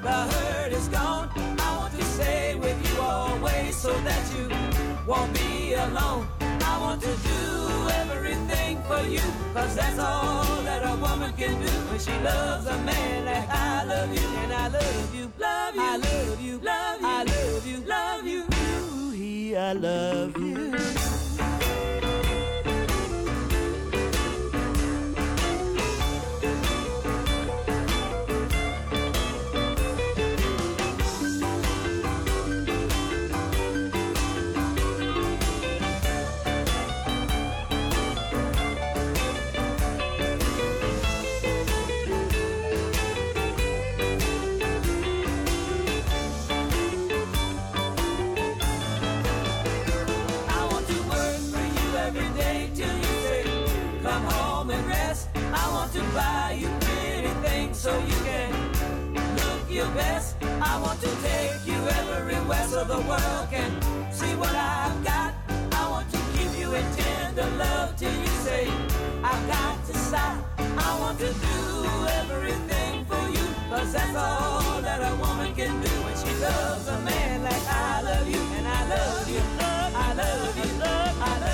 the 0.06 0.18
hurt 0.32 0.72
is 0.72 0.88
gone. 0.88 1.28
I 1.68 1.70
want 1.80 1.94
to 2.00 2.06
stay 2.16 2.56
with 2.56 2.80
you 2.88 3.02
always 3.02 3.76
so 3.76 3.92
that 4.08 4.24
you 4.36 4.46
won't 5.06 5.34
be 5.34 5.74
alone. 5.74 6.28
I 6.72 6.74
want 6.80 7.02
to 7.02 7.14
do 7.32 7.42
everything 8.04 8.67
for 8.88 9.02
you, 9.08 9.22
cause 9.54 9.76
that's 9.76 10.00
all 10.00 10.62
that 10.64 10.82
a 10.84 10.96
woman 10.96 11.34
can 11.34 11.60
do 11.62 11.72
when 11.90 12.00
she 12.00 12.14
loves 12.24 12.66
a 12.68 12.78
man 12.80 13.26
like 13.26 13.50
I 13.50 13.84
love 13.84 14.14
you. 14.14 14.28
And 14.44 14.54
I 14.54 14.68
love 14.68 15.16
you, 15.16 15.32
love 15.38 15.76
you, 15.76 15.82
I 15.82 15.98
love 15.98 16.42
you, 16.42 16.58
love 16.60 17.02
you, 17.02 17.08
I 17.08 17.24
love 17.24 17.68
you, 17.68 17.80
love 17.86 18.28
you. 18.28 18.58
I 19.58 19.74
love 19.74 20.38
you. 20.38 20.97
so 57.88 57.98
you 58.00 58.20
can 58.30 58.52
look 59.38 59.64
your 59.70 59.90
best. 59.96 60.36
I 60.72 60.74
want 60.84 61.00
to 61.00 61.12
take 61.28 61.56
you 61.66 61.80
everywhere 62.02 62.66
so 62.68 62.84
the 62.84 63.02
world 63.12 63.46
can 63.50 63.72
see 64.12 64.34
what 64.36 64.54
I've 64.54 65.00
got. 65.06 65.32
I 65.72 65.84
want 65.94 66.08
to 66.12 66.20
give 66.36 66.52
you 66.60 66.68
a 66.76 66.84
tender 67.00 67.50
love 67.56 67.96
till 67.96 68.12
you 68.24 68.34
say, 68.48 68.68
I've 69.24 69.46
got 69.48 69.76
to 69.88 69.94
stop. 70.08 70.38
I 70.60 70.90
want 71.00 71.18
to 71.20 71.32
do 71.50 71.58
everything 72.20 73.06
for 73.06 73.24
you, 73.36 73.46
cause 73.70 73.94
that's 73.94 74.16
all 74.18 74.82
that 74.82 75.00
a 75.10 75.16
woman 75.24 75.56
can 75.56 75.74
do 75.82 75.94
when 76.04 76.16
she 76.22 76.32
loves 76.44 76.90
a 76.90 77.00
man 77.10 77.44
like 77.44 77.68
I 77.70 78.02
love 78.02 78.28
you, 78.28 78.42
and 78.58 78.68
I 78.68 78.82
love 78.96 79.30
you, 79.36 79.42
I 79.60 80.14
love 80.22 80.58
you, 80.58 80.70
I 80.74 80.84
love 80.84 81.08
you. 81.08 81.24
I 81.24 81.40
love 81.40 81.42
you. 81.42 81.47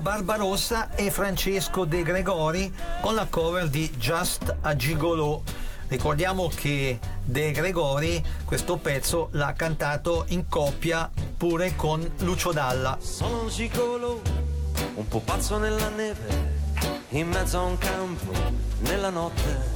Barbarossa 0.00 0.94
e 0.94 1.10
Francesco 1.10 1.84
De 1.84 2.02
Gregori 2.02 2.72
con 3.00 3.14
la 3.14 3.26
cover 3.28 3.68
di 3.68 3.90
Just 3.96 4.54
a 4.60 4.74
Gigolo. 4.76 5.42
Ricordiamo 5.88 6.50
che 6.54 6.98
De 7.22 7.50
Gregori 7.50 8.22
questo 8.44 8.76
pezzo 8.76 9.28
l'ha 9.32 9.52
cantato 9.52 10.24
in 10.28 10.48
coppia 10.48 11.10
pure 11.36 11.76
con 11.76 12.08
Lucio 12.18 12.52
Dalla. 12.52 12.96
Sono 13.00 13.42
un 13.42 13.48
gigolo, 13.48 14.22
un 14.94 15.06
po' 15.06 15.20
pazzo 15.20 15.58
nella 15.58 15.88
neve, 15.88 16.52
in 17.10 17.28
mezzo 17.28 17.58
a 17.58 17.62
un 17.62 17.78
campo, 17.78 18.32
nella 18.80 19.10
notte. 19.10 19.72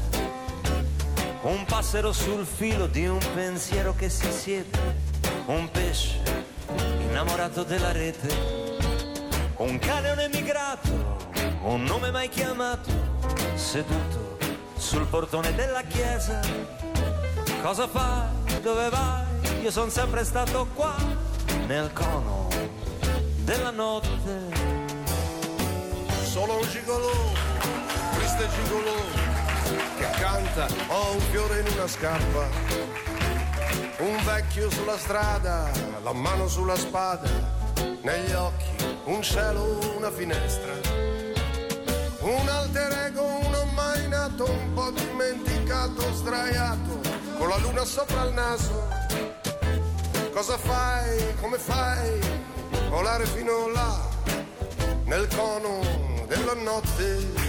Un 1.42 1.64
passero 1.66 2.12
sul 2.12 2.44
filo 2.44 2.86
di 2.86 3.06
un 3.06 3.20
pensiero 3.34 3.94
che 3.94 4.08
si 4.08 4.30
siede, 4.32 4.96
un 5.46 5.70
pesce 5.70 6.20
innamorato 7.00 7.62
della 7.62 7.92
rete, 7.92 8.77
un 9.58 9.78
cane 9.80 10.10
un 10.10 10.20
emigrato, 10.20 11.16
un 11.62 11.82
nome 11.82 12.12
mai 12.12 12.28
chiamato, 12.28 12.90
seduto 13.54 14.38
sul 14.76 15.04
portone 15.06 15.52
della 15.54 15.82
chiesa. 15.82 16.40
Cosa 17.60 17.88
fai? 17.88 18.60
Dove 18.62 18.88
vai? 18.88 19.24
Io 19.62 19.70
sono 19.72 19.90
sempre 19.90 20.24
stato 20.24 20.68
qua, 20.74 20.94
nel 21.66 21.92
cono 21.92 22.48
della 23.38 23.70
notte. 23.70 24.66
Solo 26.22 26.58
un 26.58 26.68
gigolò, 26.68 27.32
questo 28.14 28.42
è 28.42 28.48
che 29.98 30.10
canta, 30.20 30.68
ho 30.86 31.12
un 31.14 31.20
fiore 31.32 31.60
in 31.60 31.66
una 31.72 31.88
scarpa, 31.88 32.46
un 33.98 34.24
vecchio 34.24 34.70
sulla 34.70 34.96
strada, 34.96 35.68
la 36.04 36.12
mano 36.12 36.46
sulla 36.46 36.76
spada, 36.76 37.57
negli 38.02 38.32
occhi 38.32 38.86
un 39.04 39.22
cielo, 39.22 39.78
una 39.96 40.10
finestra, 40.10 40.72
un 42.20 42.48
alter 42.48 42.92
ego, 43.06 43.22
uno 43.22 43.64
mai 43.74 44.08
nato, 44.08 44.50
un 44.50 44.72
po' 44.74 44.90
dimenticato, 44.90 46.12
sdraiato, 46.14 47.00
con 47.38 47.48
la 47.48 47.56
luna 47.58 47.84
sopra 47.84 48.24
il 48.24 48.32
naso. 48.32 48.86
Cosa 50.32 50.56
fai? 50.56 51.34
Come 51.40 51.58
fai? 51.58 52.20
Volare 52.88 53.26
fino 53.26 53.68
là, 53.68 53.98
nel 55.04 55.26
cono 55.34 55.80
della 56.26 56.54
notte. 56.54 57.47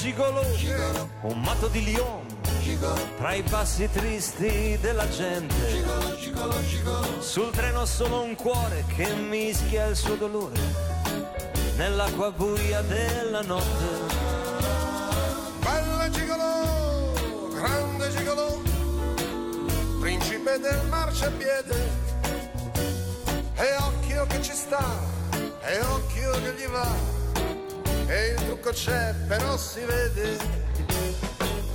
Gigolo, 0.00 0.40
un 1.22 1.40
matto 1.42 1.68
di 1.68 1.84
Lyon, 1.84 2.24
tra 3.18 3.34
i 3.34 3.42
passi 3.42 3.86
tristi 3.90 4.78
della 4.80 5.06
gente. 5.10 5.54
Sul 7.18 7.50
treno 7.50 7.84
sono 7.84 8.22
un 8.22 8.34
cuore 8.34 8.84
che 8.96 9.12
mischia 9.12 9.86
il 9.86 9.96
suo 9.96 10.14
dolore 10.14 10.58
nell'acqua 11.76 12.30
buia 12.30 12.80
della 12.80 13.42
notte. 13.42 13.84
Bella 15.58 16.08
gigolò, 16.08 17.12
grande 17.52 18.10
gigolò, 18.10 18.58
principe 20.00 20.58
del 20.60 20.80
marciapiede. 20.88 22.08
E 23.54 23.76
occhio 23.76 24.26
che 24.28 24.40
ci 24.40 24.54
sta, 24.54 24.82
e 25.62 25.80
occhio 25.82 26.30
che 26.30 26.54
gli 26.56 26.66
va. 26.68 27.19
E 28.10 28.30
il 28.30 28.44
trucco 28.44 28.70
c'è, 28.70 29.14
però 29.28 29.56
si 29.56 29.78
vede. 29.84 30.36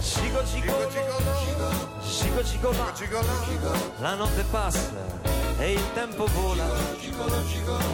Gigo 0.01 0.43
gigolo, 0.43 0.89
gigo 0.91 2.43
gigolo, 2.43 3.93
la 3.99 4.15
notte 4.15 4.43
passa 4.51 4.91
e 5.57 5.71
il 5.71 5.93
tempo 5.93 6.25
vola. 6.27 6.65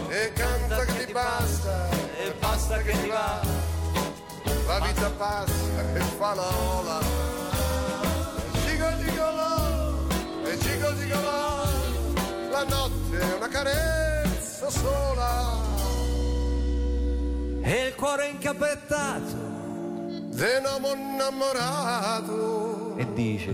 E 0.09 0.33
canta 0.33 0.85
che 0.85 1.05
ti 1.05 1.11
basta, 1.11 1.87
e 1.91 2.33
basta 2.39 2.77
che 2.77 2.99
ti 2.99 3.09
va. 3.09 3.41
La 4.65 4.79
vita 4.79 5.09
passa 5.11 5.93
e 5.93 5.99
fa 5.99 6.33
la 6.33 6.55
ola. 6.55 6.99
Gigo 8.65 8.97
gigolò, 9.03 9.93
e 10.45 10.57
gigo 10.57 10.97
gigolò, 10.97 11.63
la 12.49 12.63
notte 12.63 13.19
è 13.19 13.33
una 13.35 13.47
carezza 13.47 14.69
sola. 14.71 15.70
E 17.63 17.87
il 17.87 17.95
cuore 17.95 18.29
incappettato 18.29 19.49
De 20.33 20.57
un 20.57 20.65
uomo 20.65 20.93
innamorato, 20.93 22.95
e 22.97 23.07
dice 23.13 23.51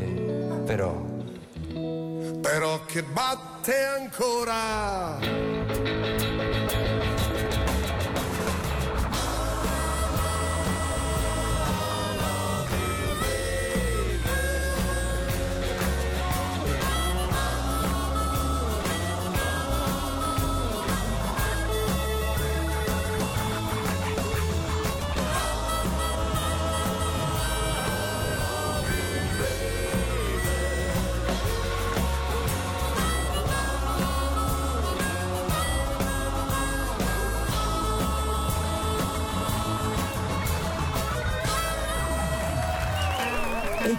però 0.65 1.15
però 2.41 2.83
che 2.85 3.03
batte 3.03 3.73
ancora. 3.99 5.96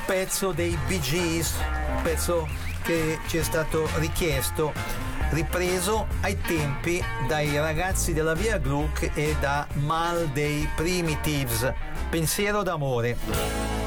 Pezzo 0.09 0.53
dei 0.53 0.75
Bee 0.87 1.01
Gees, 1.01 1.55
pezzo 2.03 2.49
che 2.83 3.19
ci 3.27 3.37
è 3.37 3.43
stato 3.43 3.87
richiesto, 3.97 4.73
ripreso 5.33 6.07
ai 6.23 6.41
tempi 6.41 7.05
dai 7.27 7.55
ragazzi 7.59 8.15
della 8.15 8.33
Via 8.33 8.57
Gluck 8.57 9.11
e 9.15 9.37
da 9.39 9.67
Mal 9.75 10.29
dei 10.29 10.67
Primitives. 10.75 11.71
Pensiero 12.09 12.63
d'amore. 12.63 13.78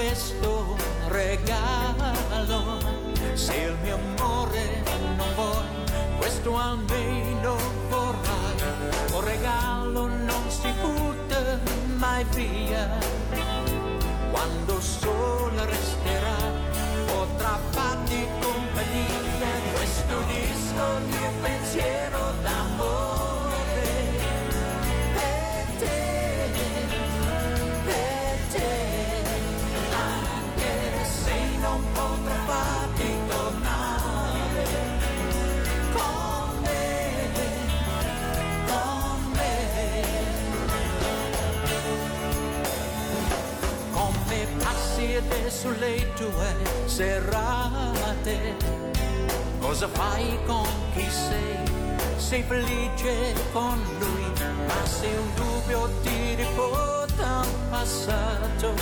Questo 0.00 0.76
regalo. 1.08 2.78
Se 3.34 3.54
il 3.54 3.76
mio 3.82 3.96
amore 3.96 4.82
non 4.84 5.22
vuoi, 5.34 6.16
questo 6.16 6.56
almeno 6.56 7.54
vorrai. 7.90 8.56
Un 9.12 9.24
regalo 9.24 10.06
non 10.06 10.42
si 10.48 10.72
butta 10.80 11.58
mai 11.96 12.24
via. 12.34 12.98
Quando 14.30 14.80
sola 14.80 15.66
resterà, 15.66 16.38
potrà 17.06 17.58
farti 17.70 18.26
compagnia. 18.40 19.52
Questo 19.74 20.14
disco 20.28 20.82
il 20.96 21.04
mio 21.08 21.30
pensiero 21.42 22.32
d'amore. 22.42 23.19
Passi 45.50 45.66
adesso 45.66 45.70
le 45.80 46.12
tue 46.14 46.86
serate? 46.86 48.56
Cosa 49.58 49.88
fai 49.88 50.38
con 50.46 50.66
chi 50.94 51.06
sei? 51.10 51.58
Sei 52.16 52.42
felice 52.44 53.34
con 53.52 53.78
lui, 53.98 54.24
ma 54.66 54.86
se 54.86 55.08
un 55.08 55.34
dubbio 55.34 55.90
ti 56.02 56.34
riporta 56.36 57.40
al 57.40 57.48
passato, 57.70 58.74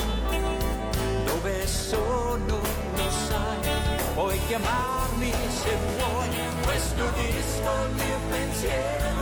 dove 1.24 1.66
sono 1.66 2.60
lo 2.96 3.10
sai, 3.10 4.02
puoi 4.14 4.38
chiamarmi 4.46 5.32
se 5.48 5.76
vuoi, 5.96 6.28
questo 6.64 7.04
disco 7.16 7.70
il 7.86 7.94
mio 7.94 8.18
pensiero 8.28 9.17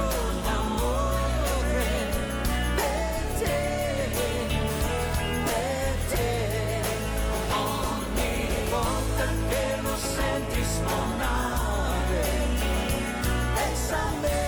senti 10.86 10.94
suonare, 10.94 12.24
pensa 13.54 13.96
a 13.96 14.45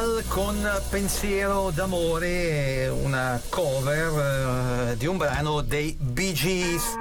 Mal 0.00 0.24
con 0.28 0.80
Pensiero 0.88 1.70
d'amore, 1.74 2.88
una 2.88 3.38
cover 3.50 4.92
eh, 4.92 4.96
di 4.96 5.04
un 5.04 5.18
brano 5.18 5.60
dei 5.60 5.94
Bee 6.00 6.32
Gees. 6.32 6.94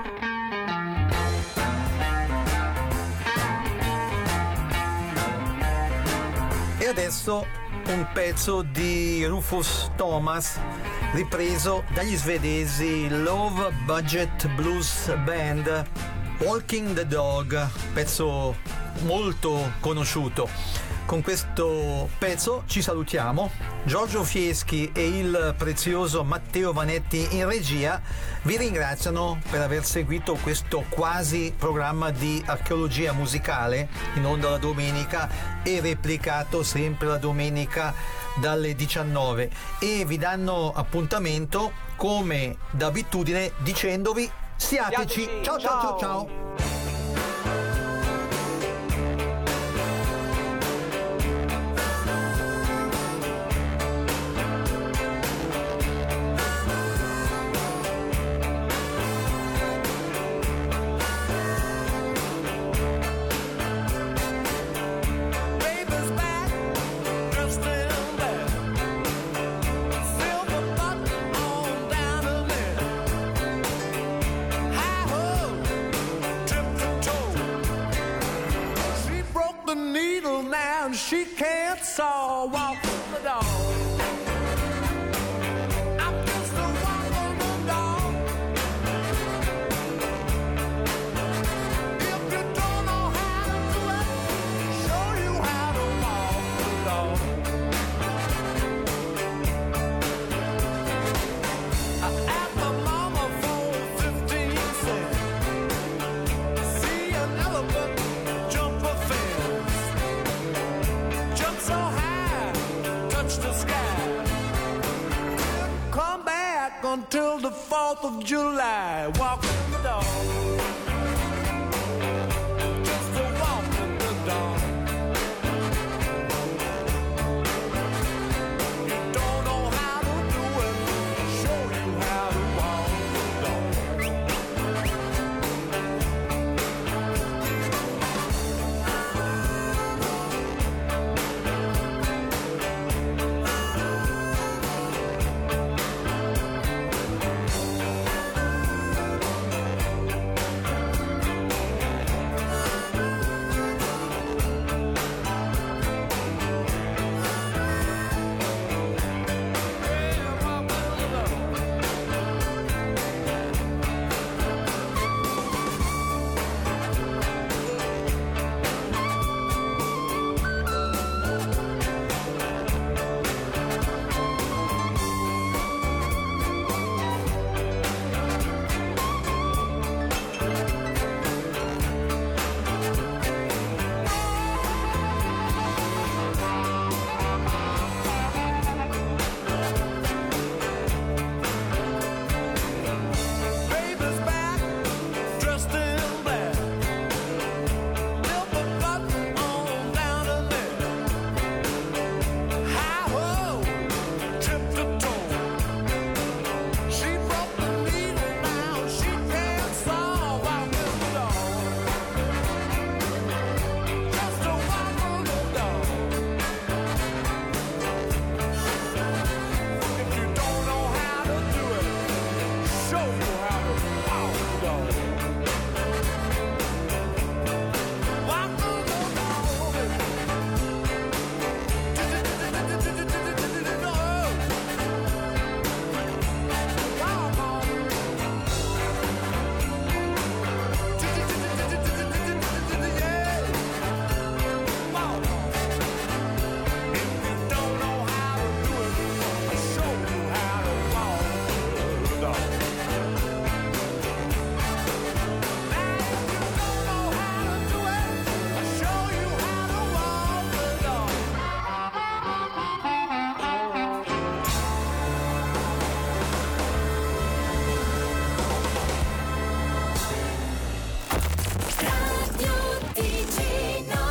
E 6.78 6.86
adesso 6.86 7.46
un 7.88 8.06
pezzo 8.12 8.64
di 8.64 9.24
Rufus 9.24 9.92
Thomas 9.96 10.60
ripreso 11.14 11.86
dagli 11.94 12.18
svedesi 12.18 13.08
Love 13.08 13.72
Budget 13.86 14.46
Blues 14.56 15.16
Band 15.24 15.86
Walking 16.40 16.94
the 16.94 17.08
Dog, 17.08 17.66
pezzo 17.94 18.58
molto 19.04 19.72
conosciuto. 19.80 20.50
Con 21.10 21.24
questo 21.24 22.08
pezzo 22.20 22.62
ci 22.68 22.84
salutiamo. 22.84 23.50
Giorgio 23.84 24.24
Fieschi 24.24 24.92
e 24.94 25.08
il 25.08 25.56
prezioso 25.58 26.24
Matteo 26.24 26.72
Vanetti 26.72 27.30
in 27.32 27.48
regia 27.48 28.00
vi 28.44 28.58
ringraziano 28.58 29.42
per 29.50 29.62
aver 29.62 29.84
seguito 29.84 30.38
questo 30.40 30.86
quasi 30.88 31.52
programma 31.58 32.12
di 32.12 32.44
archeologia 32.46 33.12
musicale 33.12 33.90
in 34.18 34.26
onda 34.28 34.52
la 34.52 34.58
domenica 34.60 35.62
e 35.64 35.82
replicato 35.82 36.62
sempre 36.62 37.08
la 37.08 37.18
domenica 37.18 37.92
dalle 38.40 38.76
19 38.76 39.50
e 39.80 40.06
vi 40.06 40.20
danno 40.20 40.72
appuntamento 40.72 41.72
come 41.96 42.56
d'abitudine 42.70 43.54
dicendovi 43.64 44.30
siateci. 44.56 45.22
Siateci, 45.22 45.44
Ciao 45.44 45.58
ciao 45.58 45.70
ciao 45.82 45.82
ciao. 45.82 45.98
ciao. 45.98 46.49